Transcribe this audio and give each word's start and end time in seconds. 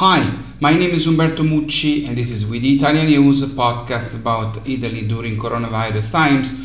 Hi, 0.00 0.24
my 0.60 0.72
name 0.72 0.92
is 0.92 1.06
Umberto 1.06 1.42
Mucci, 1.42 2.08
and 2.08 2.16
this 2.16 2.30
is 2.30 2.46
with 2.46 2.64
Italian 2.64 3.04
News, 3.04 3.42
a 3.42 3.48
podcast 3.48 4.14
about 4.14 4.66
Italy 4.66 5.06
during 5.06 5.36
coronavirus 5.36 6.10
times. 6.10 6.58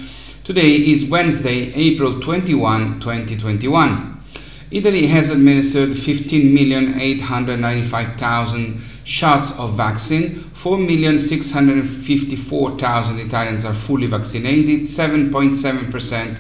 Today 0.46 0.72
is 0.72 1.10
Wednesday, 1.10 1.74
April 1.74 2.22
21, 2.22 3.02
2021. 3.02 4.24
Italy 4.72 5.08
has 5.08 5.32
administered 5.32 5.90
15,895,000 5.90 8.80
shots 9.04 9.52
of 9.60 9.76
vaccine, 9.76 10.50
4,654,000 10.54 13.20
Italians 13.20 13.66
are 13.66 13.74
fully 13.74 14.08
vaccinated, 14.08 14.84
7.7% 14.84 16.38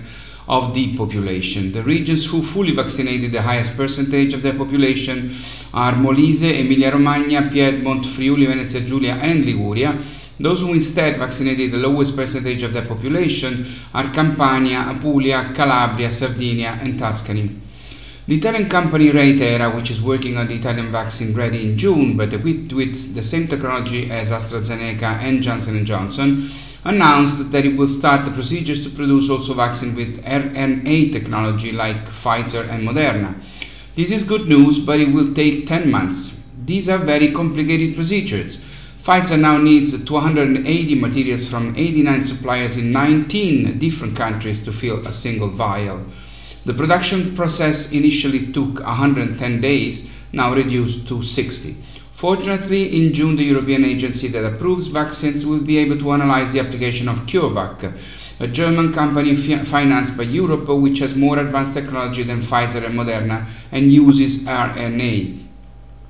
of 0.47 0.73
the 0.73 0.95
population. 0.95 1.71
The 1.71 1.83
regions 1.83 2.25
who 2.25 2.41
fully 2.41 2.75
vaccinated 2.75 3.31
the 3.31 3.41
highest 3.41 3.75
percentage 3.75 4.33
of 4.33 4.41
their 4.41 4.53
population 4.53 5.35
are 5.73 5.93
Molise, 5.93 6.43
Emilia-Romagna, 6.43 7.49
Piedmont, 7.49 8.05
Friuli, 8.05 8.45
Venezia 8.45 8.81
Giulia 8.81 9.13
and 9.15 9.45
Liguria. 9.45 9.97
Those 10.39 10.61
who 10.61 10.73
instead 10.73 11.17
vaccinated 11.17 11.71
the 11.71 11.77
lowest 11.77 12.15
percentage 12.15 12.61
of 12.63 12.73
their 12.73 12.85
population 12.85 13.65
are 13.93 14.11
Campania, 14.11 14.85
Apulia, 14.89 15.51
Calabria, 15.53 16.11
Sardinia 16.11 16.77
and 16.81 16.99
Tuscany. 16.99 17.61
The 18.27 18.37
Italian 18.37 18.67
company 18.67 19.11
ReiThera, 19.11 19.75
which 19.75 19.91
is 19.91 20.01
working 20.01 20.35
on 20.35 20.47
the 20.47 20.55
Italian 20.55 20.91
vaccine 20.91 21.35
ready 21.35 21.69
in 21.69 21.77
June 21.77 22.17
but 22.17 22.33
equipped 22.33 22.73
with 22.73 23.13
the 23.13 23.21
same 23.21 23.47
technology 23.47 24.09
as 24.09 24.31
AstraZeneca 24.31 25.21
and 25.21 25.43
Johnson 25.43 25.85
& 25.85 25.87
Johnson, 25.87 26.49
announced 26.85 27.51
that 27.51 27.65
it 27.65 27.75
will 27.75 27.87
start 27.87 28.25
the 28.25 28.31
procedures 28.31 28.83
to 28.83 28.89
produce 28.91 29.29
also 29.29 29.53
vaccine 29.55 29.95
with 29.95 30.23
RNA 30.23 31.11
technology 31.11 31.71
like 31.71 32.05
Pfizer 32.05 32.69
and 32.69 32.87
Moderna. 32.87 33.35
This 33.95 34.11
is 34.11 34.23
good 34.23 34.47
news, 34.47 34.79
but 34.79 34.99
it 34.99 35.11
will 35.11 35.33
take 35.33 35.65
10 35.65 35.89
months. 35.89 36.39
These 36.63 36.87
are 36.87 36.99
very 36.99 37.31
complicated 37.31 37.95
procedures. 37.95 38.63
Pfizer 39.03 39.39
now 39.39 39.57
needs 39.57 40.03
280 40.03 40.95
materials 40.95 41.47
from 41.47 41.75
89 41.75 42.23
suppliers 42.23 42.77
in 42.77 42.91
19 42.91 43.79
different 43.79 44.15
countries 44.15 44.63
to 44.63 44.71
fill 44.71 45.05
a 45.07 45.11
single 45.11 45.49
vial. 45.49 46.03
The 46.65 46.73
production 46.73 47.35
process 47.35 47.91
initially 47.91 48.51
took 48.51 48.79
110 48.79 49.61
days, 49.61 50.09
now 50.33 50.53
reduced 50.53 51.07
to 51.07 51.21
60. 51.21 51.75
Fortunately, 52.15 53.05
in 53.05 53.11
June, 53.11 53.35
the 53.35 53.43
European 53.43 53.83
agency 53.83 54.29
that 54.29 54.45
approves 54.45 54.87
vaccines 54.87 55.45
will 55.45 55.59
be 55.59 55.77
able 55.77 55.99
to 55.99 56.13
analyze 56.13 56.53
the 56.53 56.61
application 56.61 57.09
of 57.09 57.25
CureVac, 57.25 57.93
a 58.39 58.47
German 58.47 58.93
company 58.93 59.35
financed 59.35 60.15
by 60.15 60.23
Europe 60.23 60.69
which 60.69 60.99
has 60.99 61.13
more 61.13 61.37
advanced 61.39 61.73
technology 61.73 62.23
than 62.23 62.39
Pfizer 62.39 62.85
and 62.85 62.97
Moderna 62.97 63.45
and 63.69 63.91
uses 63.91 64.45
RNA. 64.45 65.43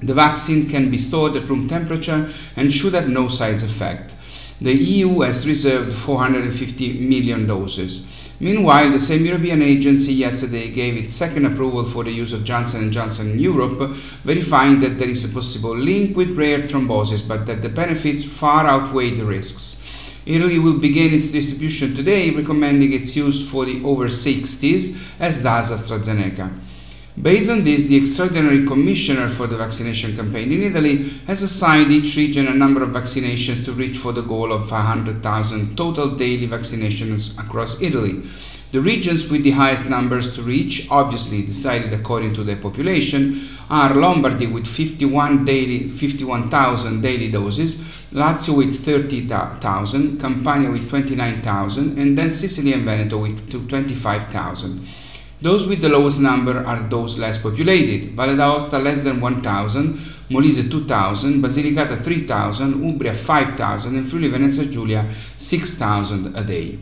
The 0.03 0.13
vaccine 0.13 0.69
can 0.69 0.91
be 0.91 0.99
stored 0.99 1.37
at 1.37 1.49
room 1.49 1.67
temperature 1.67 2.31
and 2.55 2.71
should 2.71 2.93
have 2.93 3.09
no 3.09 3.27
side 3.27 3.63
effect. 3.63 4.13
The 4.61 4.73
EU 4.73 5.21
has 5.21 5.47
reserved 5.47 5.91
450 5.91 6.99
million 6.99 7.47
doses. 7.47 8.07
Meanwhile, 8.39 8.91
the 8.91 8.99
same 8.99 9.23
European 9.23 9.61
agency 9.61 10.13
yesterday 10.13 10.69
gave 10.69 10.97
its 10.97 11.13
second 11.13 11.45
approval 11.45 11.85
for 11.85 12.03
the 12.03 12.11
use 12.11 12.33
of 12.33 12.43
Johnson 12.43 12.91
& 12.91 12.93
Johnson 12.93 13.31
in 13.31 13.39
Europe, 13.39 13.95
verifying 14.23 14.81
that 14.81 14.99
there 14.99 15.07
is 15.07 15.23
a 15.23 15.33
possible 15.33 15.75
link 15.75 16.17
with 16.17 16.37
rare 16.37 16.59
thrombosis, 16.59 17.25
but 17.25 17.45
that 17.45 17.61
the 17.61 17.69
benefits 17.69 18.25
far 18.25 18.67
outweigh 18.67 19.15
the 19.15 19.23
risks. 19.23 19.81
Italy 20.25 20.59
will 20.59 20.79
begin 20.79 21.13
its 21.13 21.31
distribution 21.31 21.95
today, 21.95 22.31
recommending 22.31 22.91
its 22.91 23.15
use 23.15 23.47
for 23.47 23.63
the 23.63 23.81
over 23.85 24.07
60s, 24.07 24.97
as 25.19 25.41
does 25.41 25.71
AstraZeneca. 25.71 26.51
Based 27.21 27.49
on 27.49 27.63
this, 27.63 27.85
the 27.85 27.95
extraordinary 27.95 28.65
commissioner 28.67 29.29
for 29.29 29.47
the 29.47 29.55
vaccination 29.55 30.17
campaign 30.17 30.51
in 30.51 30.61
Italy 30.61 31.11
has 31.27 31.41
assigned 31.41 31.89
each 31.89 32.17
region 32.17 32.45
a 32.47 32.53
number 32.53 32.83
of 32.83 32.89
vaccinations 32.89 33.63
to 33.63 33.71
reach 33.71 33.97
for 33.97 34.11
the 34.11 34.21
goal 34.21 34.51
of 34.51 34.67
500,000 34.67 35.77
total 35.77 36.09
daily 36.09 36.45
vaccinations 36.45 37.39
across 37.39 37.81
Italy. 37.81 38.21
The 38.73 38.81
regions 38.81 39.29
with 39.29 39.43
the 39.43 39.51
highest 39.51 39.89
numbers 39.89 40.35
to 40.35 40.41
reach, 40.41 40.87
obviously 40.91 41.41
decided 41.41 41.93
according 41.93 42.33
to 42.33 42.43
their 42.43 42.57
population, 42.57 43.47
are 43.69 43.95
Lombardy 43.95 44.47
with 44.47 44.67
51 44.67 45.45
daily 45.45 45.87
51,000 45.87 46.99
daily 46.99 47.31
doses, 47.31 47.77
Lazio 48.11 48.57
with 48.57 48.83
30,000, 48.83 50.19
Campania 50.19 50.69
with 50.69 50.89
29,000, 50.89 51.97
and 51.97 52.17
then 52.17 52.33
Sicily 52.33 52.73
and 52.73 52.83
Veneto 52.83 53.19
with 53.19 53.69
25,000. 53.69 54.85
Those 55.41 55.65
with 55.65 55.81
the 55.81 55.89
lowest 55.89 56.19
number 56.19 56.65
are 56.65 56.87
those 56.89 57.17
less 57.17 57.37
populated. 57.37 58.11
Valle 58.15 58.37
d'Aosta 58.37 58.81
less 58.81 59.01
than 59.01 59.19
1,000, 59.19 59.97
Molise 60.29 60.71
2,000, 60.71 61.41
Basilicata 61.41 62.01
3,000, 62.01 62.73
Umbria 62.73 63.13
5,000, 63.13 63.95
and 63.95 64.09
Friuli 64.09 64.29
Venezia 64.29 64.65
Giulia 64.65 65.05
6,000 65.37 66.37
a 66.37 66.43
day. 66.43 66.79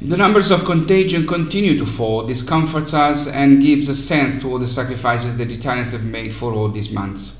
The 0.00 0.16
numbers 0.16 0.50
of 0.50 0.64
contagion 0.64 1.28
continue 1.28 1.78
to 1.78 1.86
fall, 1.86 2.26
this 2.26 2.42
comforts 2.42 2.92
us 2.92 3.28
and 3.28 3.62
gives 3.62 3.88
a 3.88 3.94
sense 3.94 4.40
to 4.40 4.50
all 4.50 4.58
the 4.58 4.66
sacrifices 4.66 5.36
that 5.36 5.52
Italians 5.52 5.92
have 5.92 6.04
made 6.04 6.34
for 6.34 6.52
all 6.52 6.68
these 6.68 6.90
months. 6.90 7.38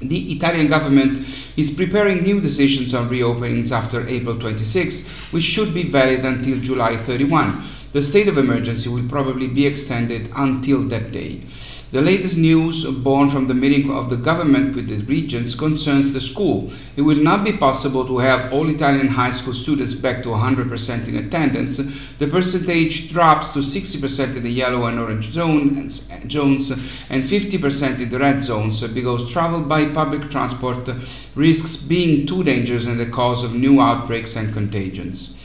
The 0.00 0.32
Italian 0.32 0.66
government 0.66 1.26
is 1.56 1.70
preparing 1.70 2.22
new 2.22 2.40
decisions 2.40 2.94
on 2.94 3.08
reopenings 3.08 3.70
after 3.70 4.06
April 4.08 4.38
26, 4.38 5.08
which 5.32 5.44
should 5.44 5.72
be 5.72 5.84
valid 5.84 6.24
until 6.24 6.58
July 6.58 6.96
31 6.96 7.64
the 7.92 8.02
state 8.02 8.28
of 8.28 8.36
emergency 8.36 8.88
will 8.88 9.08
probably 9.08 9.48
be 9.48 9.66
extended 9.66 10.30
until 10.36 10.82
that 10.84 11.12
day. 11.12 11.42
The 11.90 12.02
latest 12.02 12.36
news 12.36 12.84
born 12.84 13.30
from 13.30 13.46
the 13.46 13.54
meeting 13.54 13.90
of 13.90 14.10
the 14.10 14.16
government 14.18 14.76
with 14.76 14.88
the 14.88 15.02
regions 15.06 15.54
concerns 15.54 16.12
the 16.12 16.20
school. 16.20 16.70
It 16.96 17.00
will 17.00 17.16
not 17.16 17.44
be 17.44 17.52
possible 17.52 18.06
to 18.06 18.18
have 18.18 18.52
all 18.52 18.68
Italian 18.68 19.08
high 19.08 19.30
school 19.30 19.54
students 19.54 19.94
back 19.94 20.22
to 20.24 20.28
100% 20.28 21.08
in 21.08 21.16
attendance. 21.16 21.78
The 22.18 22.26
percentage 22.26 23.10
drops 23.10 23.48
to 23.54 23.60
60% 23.60 24.36
in 24.36 24.42
the 24.42 24.50
yellow 24.50 24.84
and 24.84 24.98
orange 24.98 25.30
zones 25.30 26.10
and 26.10 26.30
50% 26.30 28.00
in 28.00 28.10
the 28.10 28.18
red 28.18 28.42
zones 28.42 28.86
because 28.88 29.32
travel 29.32 29.62
by 29.62 29.86
public 29.86 30.28
transport 30.28 30.90
risks 31.34 31.76
being 31.76 32.26
too 32.26 32.44
dangerous 32.44 32.84
and 32.86 33.00
the 33.00 33.06
cause 33.06 33.42
of 33.42 33.54
new 33.54 33.80
outbreaks 33.80 34.36
and 34.36 34.52
contagions. 34.52 35.37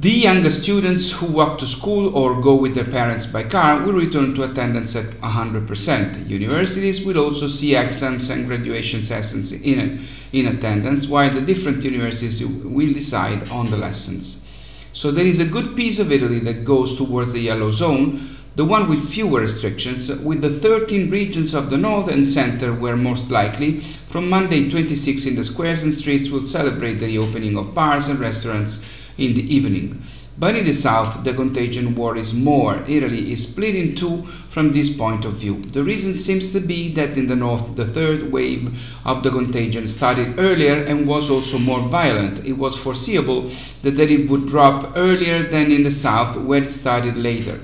The 0.00 0.12
younger 0.12 0.50
students 0.50 1.10
who 1.10 1.26
walk 1.26 1.58
to 1.58 1.66
school 1.66 2.16
or 2.16 2.40
go 2.40 2.54
with 2.54 2.76
their 2.76 2.84
parents 2.84 3.26
by 3.26 3.42
car 3.42 3.84
will 3.84 3.94
return 3.94 4.32
to 4.36 4.44
attendance 4.44 4.94
at 4.94 5.06
100%. 5.06 6.28
Universities 6.28 7.04
will 7.04 7.18
also 7.18 7.48
see 7.48 7.74
exams 7.74 8.30
and 8.30 8.46
graduation 8.46 9.02
sessions 9.02 9.50
in, 9.50 10.06
in 10.30 10.46
attendance, 10.46 11.08
while 11.08 11.30
the 11.30 11.40
different 11.40 11.82
universities 11.82 12.46
will 12.46 12.92
decide 12.92 13.50
on 13.50 13.70
the 13.70 13.76
lessons. 13.76 14.44
So 14.92 15.10
there 15.10 15.26
is 15.26 15.40
a 15.40 15.44
good 15.44 15.74
piece 15.74 15.98
of 15.98 16.12
Italy 16.12 16.38
that 16.40 16.64
goes 16.64 16.96
towards 16.96 17.32
the 17.32 17.40
yellow 17.40 17.72
zone, 17.72 18.36
the 18.54 18.64
one 18.64 18.88
with 18.88 19.10
fewer 19.10 19.40
restrictions, 19.40 20.08
with 20.20 20.42
the 20.42 20.50
13 20.50 21.10
regions 21.10 21.54
of 21.54 21.70
the 21.70 21.76
north 21.76 22.06
and 22.06 22.24
center 22.24 22.72
where 22.72 22.96
most 22.96 23.32
likely, 23.32 23.80
from 24.06 24.30
Monday 24.30 24.70
26 24.70 25.26
in 25.26 25.34
the 25.34 25.44
squares 25.44 25.82
and 25.82 25.92
streets 25.92 26.28
will 26.28 26.44
celebrate 26.44 27.00
the 27.00 27.18
opening 27.18 27.58
of 27.58 27.74
bars 27.74 28.06
and 28.06 28.20
restaurants 28.20 28.80
in 29.18 29.34
the 29.34 29.54
evening. 29.54 30.02
But 30.38 30.54
in 30.54 30.66
the 30.66 30.72
south, 30.72 31.24
the 31.24 31.34
contagion 31.34 31.96
worries 31.96 32.32
more. 32.32 32.84
Italy 32.86 33.32
is 33.32 33.48
split 33.48 33.74
in 33.74 33.96
two 33.96 34.24
from 34.48 34.72
this 34.72 34.88
point 34.88 35.24
of 35.24 35.32
view. 35.32 35.62
The 35.62 35.82
reason 35.82 36.14
seems 36.14 36.52
to 36.52 36.60
be 36.60 36.94
that 36.94 37.18
in 37.18 37.26
the 37.26 37.34
north, 37.34 37.74
the 37.74 37.84
third 37.84 38.30
wave 38.30 38.70
of 39.04 39.24
the 39.24 39.30
contagion 39.30 39.88
started 39.88 40.38
earlier 40.38 40.84
and 40.84 41.08
was 41.08 41.28
also 41.28 41.58
more 41.58 41.80
violent. 41.80 42.44
It 42.44 42.52
was 42.52 42.76
foreseeable 42.76 43.50
that 43.82 43.98
it 43.98 44.30
would 44.30 44.46
drop 44.46 44.92
earlier 44.94 45.42
than 45.42 45.72
in 45.72 45.82
the 45.82 45.90
south, 45.90 46.36
where 46.36 46.62
it 46.62 46.70
started 46.70 47.16
later. 47.16 47.58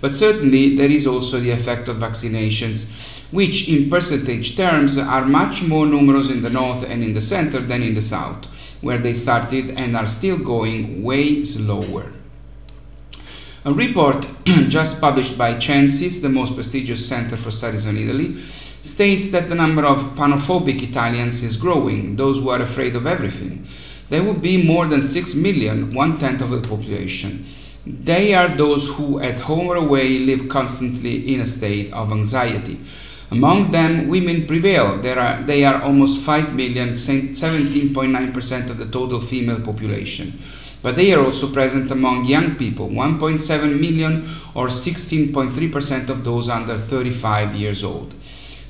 But 0.00 0.14
certainly, 0.14 0.76
there 0.76 0.90
is 0.90 1.08
also 1.08 1.40
the 1.40 1.50
effect 1.50 1.88
of 1.88 1.96
vaccinations, 1.96 2.88
which 3.32 3.68
in 3.68 3.90
percentage 3.90 4.56
terms 4.56 4.96
are 4.96 5.24
much 5.24 5.64
more 5.64 5.84
numerous 5.84 6.30
in 6.30 6.42
the 6.42 6.50
north 6.50 6.88
and 6.88 7.02
in 7.02 7.12
the 7.12 7.20
center 7.20 7.58
than 7.58 7.82
in 7.82 7.96
the 7.96 8.02
south 8.02 8.46
where 8.80 8.98
they 8.98 9.12
started 9.12 9.70
and 9.70 9.96
are 9.96 10.08
still 10.08 10.38
going 10.38 11.02
way 11.02 11.44
slower. 11.44 12.12
A 13.64 13.72
report 13.72 14.26
just 14.68 15.00
published 15.00 15.36
by 15.36 15.54
Censis, 15.54 16.22
the 16.22 16.30
most 16.30 16.54
prestigious 16.54 17.06
center 17.06 17.36
for 17.36 17.50
studies 17.50 17.86
on 17.86 17.98
Italy, 17.98 18.42
states 18.82 19.30
that 19.30 19.50
the 19.50 19.54
number 19.54 19.84
of 19.84 20.14
panophobic 20.14 20.82
Italians 20.82 21.42
is 21.42 21.56
growing, 21.56 22.16
those 22.16 22.38
who 22.38 22.48
are 22.48 22.62
afraid 22.62 22.96
of 22.96 23.06
everything. 23.06 23.66
There 24.08 24.22
would 24.22 24.40
be 24.40 24.64
more 24.64 24.86
than 24.86 25.02
6 25.02 25.34
million, 25.34 25.92
one 25.92 26.18
tenth 26.18 26.40
of 26.40 26.50
the 26.50 26.66
population. 26.66 27.44
They 27.86 28.34
are 28.34 28.48
those 28.48 28.88
who, 28.88 29.20
at 29.20 29.40
home 29.40 29.66
or 29.66 29.76
away, 29.76 30.18
live 30.18 30.48
constantly 30.48 31.34
in 31.34 31.40
a 31.40 31.46
state 31.46 31.92
of 31.92 32.12
anxiety. 32.12 32.80
Among 33.30 33.70
them, 33.70 34.08
women 34.08 34.46
prevail. 34.46 35.00
Are, 35.06 35.42
they 35.42 35.64
are 35.64 35.82
almost 35.82 36.20
5 36.20 36.54
million, 36.54 36.90
17.9% 36.90 38.70
of 38.70 38.78
the 38.78 38.86
total 38.86 39.20
female 39.20 39.60
population. 39.60 40.40
But 40.82 40.96
they 40.96 41.12
are 41.12 41.24
also 41.24 41.52
present 41.52 41.90
among 41.90 42.24
young 42.24 42.56
people, 42.56 42.88
1.7 42.88 43.80
million 43.80 44.28
or 44.54 44.68
16.3% 44.68 46.08
of 46.08 46.24
those 46.24 46.48
under 46.48 46.78
35 46.78 47.54
years 47.54 47.84
old. 47.84 48.14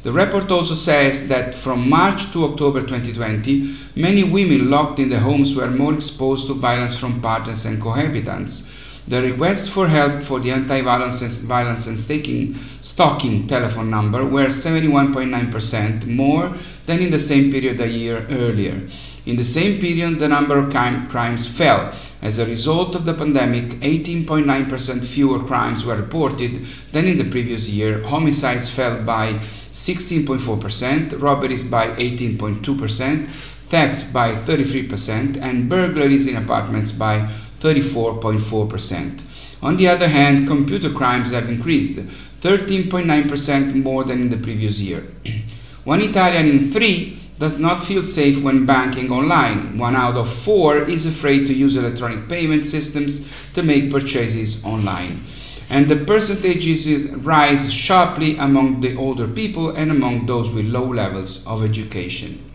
The 0.02 0.12
report 0.12 0.50
also 0.50 0.74
says 0.74 1.28
that 1.28 1.54
from 1.54 1.88
March 1.88 2.32
to 2.32 2.44
October 2.46 2.80
2020, 2.80 3.76
many 3.96 4.24
women 4.24 4.70
locked 4.70 4.98
in 4.98 5.10
their 5.10 5.20
homes 5.20 5.54
were 5.54 5.70
more 5.70 5.94
exposed 5.94 6.46
to 6.46 6.54
violence 6.54 6.98
from 6.98 7.20
partners 7.20 7.66
and 7.66 7.80
cohabitants. 7.80 8.68
The 9.08 9.22
requests 9.22 9.68
for 9.68 9.88
help 9.88 10.22
for 10.22 10.40
the 10.40 10.50
anti-violence 10.50 11.20
violence 11.38 11.86
and 11.86 11.98
stalking, 11.98 12.56
stalking 12.80 13.46
telephone 13.46 13.90
number 13.90 14.24
were 14.24 14.46
71.9% 14.46 16.06
more 16.06 16.54
than 16.86 17.00
in 17.00 17.10
the 17.10 17.18
same 17.18 17.50
period 17.50 17.80
a 17.80 17.88
year 17.88 18.26
earlier. 18.30 18.80
In 19.26 19.36
the 19.36 19.44
same 19.44 19.80
period, 19.80 20.18
the 20.18 20.28
number 20.28 20.58
of 20.58 20.70
crime, 20.70 21.08
crimes 21.08 21.46
fell. 21.46 21.92
As 22.22 22.38
a 22.38 22.46
result 22.46 22.94
of 22.94 23.04
the 23.04 23.14
pandemic, 23.14 23.80
18.9% 23.80 25.04
fewer 25.04 25.40
crimes 25.44 25.84
were 25.84 25.96
reported 25.96 26.66
than 26.92 27.04
in 27.04 27.18
the 27.18 27.30
previous 27.30 27.68
year. 27.68 28.02
Homicides 28.02 28.70
fell 28.70 29.02
by 29.02 29.34
16.4%, 29.72 31.20
robberies 31.20 31.64
by 31.64 31.88
18.2%, 31.88 33.28
thefts 33.68 34.04
by 34.04 34.32
33%, 34.34 35.36
and 35.36 35.68
burglaries 35.68 36.26
in 36.26 36.36
apartments 36.36 36.92
by 36.92 37.30
34.4%. 37.60 39.22
On 39.62 39.76
the 39.76 39.88
other 39.88 40.08
hand, 40.08 40.46
computer 40.46 40.90
crimes 40.90 41.32
have 41.32 41.48
increased 41.48 41.98
13.9% 42.40 43.74
more 43.82 44.04
than 44.04 44.22
in 44.22 44.30
the 44.30 44.36
previous 44.36 44.80
year. 44.80 45.06
One 45.84 46.00
Italian 46.00 46.48
in 46.48 46.70
three 46.70 47.20
does 47.38 47.58
not 47.58 47.84
feel 47.84 48.02
safe 48.02 48.42
when 48.42 48.66
banking 48.66 49.10
online. 49.10 49.78
One 49.78 49.96
out 49.96 50.16
of 50.16 50.32
four 50.32 50.82
is 50.82 51.06
afraid 51.06 51.46
to 51.46 51.54
use 51.54 51.74
electronic 51.76 52.28
payment 52.28 52.66
systems 52.66 53.26
to 53.54 53.62
make 53.62 53.90
purchases 53.90 54.62
online. 54.64 55.24
And 55.70 55.88
the 55.88 56.04
percentages 56.04 56.86
rise 57.10 57.72
sharply 57.72 58.36
among 58.36 58.80
the 58.80 58.96
older 58.96 59.26
people 59.26 59.70
and 59.70 59.90
among 59.90 60.26
those 60.26 60.50
with 60.50 60.66
low 60.66 60.84
levels 60.84 61.46
of 61.46 61.64
education. 61.64 62.49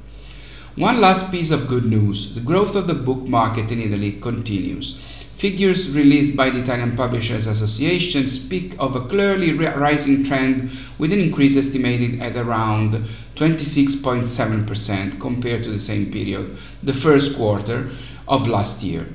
One 0.75 0.99
last 0.99 1.31
piece 1.31 1.51
of 1.51 1.69
good 1.69 1.85
news 1.85 2.35
the 2.35 2.41
growth 2.41 2.75
of 2.75 2.85
the 2.85 2.93
book 2.93 3.29
market 3.29 3.71
in 3.71 3.79
Italy 3.79 4.11
continues. 4.11 4.99
Figures 5.37 5.95
released 5.95 6.35
by 6.35 6.49
the 6.49 6.59
Italian 6.59 6.97
Publishers 6.97 7.47
Association 7.47 8.27
speak 8.27 8.75
of 8.77 8.93
a 8.93 9.07
clearly 9.07 9.53
rising 9.53 10.25
trend 10.25 10.71
with 10.97 11.13
an 11.13 11.19
increase 11.21 11.55
estimated 11.55 12.21
at 12.21 12.35
around 12.35 13.07
26.7% 13.35 15.17
compared 15.21 15.63
to 15.63 15.69
the 15.69 15.79
same 15.79 16.11
period, 16.11 16.57
the 16.83 16.93
first 16.93 17.37
quarter 17.37 17.89
of 18.27 18.45
last 18.45 18.83
year. 18.83 19.07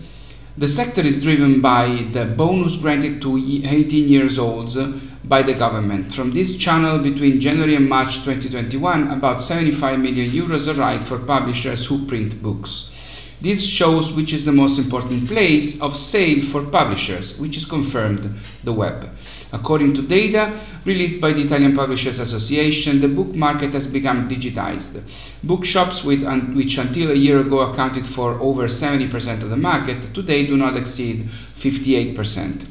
The 0.57 0.69
sector 0.69 1.03
is 1.03 1.23
driven 1.23 1.61
by 1.61 2.07
the 2.11 2.25
bonus 2.25 2.77
granted 2.77 3.21
to 3.21 3.37
18 3.37 4.09
years 4.09 4.39
olds 4.39 4.79
by 5.25 5.43
the 5.43 5.55
government. 5.55 6.15
From 6.15 6.33
this 6.33 6.57
channel 6.57 6.99
between 6.99 7.41
January 7.41 7.77
and 7.77 7.89
March 7.89 8.17
2021, 8.25 9.11
about 9.11 9.43
75 9.43 9.99
million 9.99 10.31
euros 10.31 10.75
arrived 10.75 11.05
for 11.07 11.19
publishers 11.19 11.87
who 11.87 12.07
print 12.07 12.43
books. 12.43 12.91
This 13.43 13.67
shows 13.67 14.13
which 14.13 14.35
is 14.35 14.45
the 14.45 14.53
most 14.53 14.79
important 14.79 15.27
place 15.27 15.81
of 15.81 15.97
sale 15.97 16.45
for 16.45 16.63
publishers, 16.63 17.39
which 17.41 17.57
is 17.57 17.65
confirmed 17.65 18.35
the 18.65 18.73
web. 18.73 19.09
According 19.53 19.95
to 19.95 20.03
data 20.03 20.61
released 20.85 21.21
by 21.21 21.33
the 21.33 21.41
Italian 21.43 21.75
Publishers 21.75 22.19
Association, 22.19 23.01
the 23.01 23.09
book 23.09 23.35
market 23.35 23.73
has 23.73 23.87
become 23.87 24.29
digitized. 24.29 25.03
Bookshops, 25.43 26.05
which 26.05 26.23
until 26.23 27.11
a 27.11 27.15
year 27.15 27.41
ago 27.41 27.61
accounted 27.61 28.07
for 28.07 28.39
over 28.41 28.67
70% 28.67 29.43
of 29.43 29.49
the 29.51 29.57
market, 29.57 30.15
today 30.15 30.47
do 30.47 30.57
not 30.57 30.77
exceed 30.77 31.29
58%. 31.59 32.67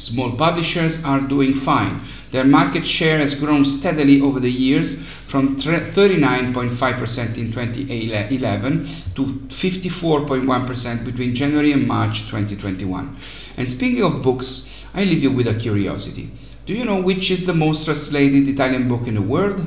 Small 0.00 0.32
publishers 0.32 1.04
are 1.04 1.20
doing 1.20 1.52
fine. 1.52 2.00
Their 2.30 2.44
market 2.44 2.86
share 2.86 3.18
has 3.18 3.34
grown 3.34 3.66
steadily 3.66 4.22
over 4.22 4.40
the 4.40 4.50
years 4.50 4.98
from 5.28 5.56
39.5% 5.56 7.36
in 7.36 7.52
2011 7.52 8.88
to 9.14 9.24
54.1% 9.24 11.04
between 11.04 11.34
January 11.34 11.72
and 11.72 11.86
March 11.86 12.22
2021. 12.30 13.14
And 13.58 13.70
speaking 13.70 14.02
of 14.02 14.22
books, 14.22 14.70
I 14.94 15.04
leave 15.04 15.22
you 15.22 15.32
with 15.32 15.46
a 15.48 15.54
curiosity. 15.54 16.30
Do 16.64 16.72
you 16.72 16.86
know 16.86 17.02
which 17.02 17.30
is 17.30 17.44
the 17.44 17.52
most 17.52 17.84
translated 17.84 18.48
Italian 18.48 18.88
book 18.88 19.06
in 19.06 19.16
the 19.16 19.22
world? 19.22 19.66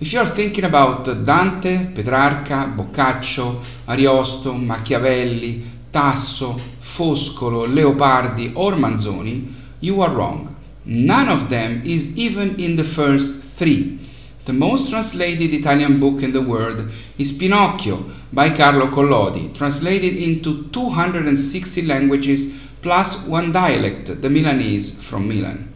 If 0.00 0.12
you 0.12 0.18
are 0.18 0.26
thinking 0.26 0.64
about 0.64 1.04
Dante, 1.04 1.94
Petrarca, 1.94 2.74
Boccaccio, 2.76 3.62
Ariosto, 3.86 4.60
Machiavelli, 4.60 5.64
Tasso, 5.92 6.58
Foscolo, 6.96 7.66
Leopardi, 7.66 8.56
or 8.56 8.72
Manzoni, 8.72 9.52
you 9.80 10.00
are 10.00 10.14
wrong. 10.14 10.56
None 10.84 11.28
of 11.28 11.50
them 11.50 11.82
is 11.84 12.16
even 12.16 12.58
in 12.58 12.76
the 12.76 12.84
first 12.84 13.42
three. 13.42 13.98
The 14.46 14.52
most 14.52 14.90
translated 14.90 15.52
Italian 15.52 15.98
book 16.00 16.22
in 16.22 16.32
the 16.32 16.40
world 16.40 16.88
is 17.18 17.32
Pinocchio 17.32 18.08
by 18.32 18.50
Carlo 18.50 18.86
Collodi, 18.86 19.54
translated 19.54 20.16
into 20.16 20.68
260 20.68 21.82
languages 21.82 22.54
plus 22.80 23.26
one 23.26 23.52
dialect, 23.52 24.06
the 24.22 24.28
Milanese 24.28 25.02
from 25.02 25.28
Milan. 25.28 25.72